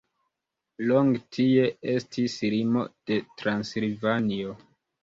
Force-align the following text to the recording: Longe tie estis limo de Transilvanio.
Longe 0.91 1.21
tie 1.37 1.67
estis 1.97 2.39
limo 2.55 2.89
de 3.13 3.23
Transilvanio. 3.45 4.61